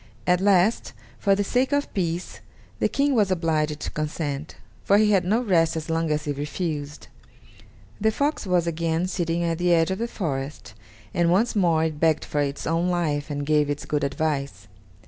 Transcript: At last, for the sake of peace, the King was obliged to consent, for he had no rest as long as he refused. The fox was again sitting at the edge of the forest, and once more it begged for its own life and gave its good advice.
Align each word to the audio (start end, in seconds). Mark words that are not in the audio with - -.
At 0.25 0.41
last, 0.41 0.93
for 1.19 1.35
the 1.35 1.43
sake 1.43 1.71
of 1.71 1.93
peace, 1.93 2.39
the 2.79 2.89
King 2.89 3.13
was 3.13 3.29
obliged 3.29 3.79
to 3.81 3.91
consent, 3.91 4.55
for 4.83 4.97
he 4.97 5.11
had 5.11 5.23
no 5.23 5.41
rest 5.41 5.75
as 5.75 5.91
long 5.91 6.09
as 6.09 6.23
he 6.25 6.31
refused. 6.31 7.07
The 7.99 8.09
fox 8.09 8.47
was 8.47 8.65
again 8.65 9.05
sitting 9.05 9.43
at 9.43 9.59
the 9.59 9.71
edge 9.71 9.91
of 9.91 9.99
the 9.99 10.07
forest, 10.07 10.73
and 11.13 11.29
once 11.29 11.55
more 11.55 11.83
it 11.83 11.99
begged 11.99 12.25
for 12.25 12.41
its 12.41 12.65
own 12.65 12.89
life 12.89 13.29
and 13.29 13.45
gave 13.45 13.69
its 13.69 13.85
good 13.85 14.03
advice. 14.03 14.67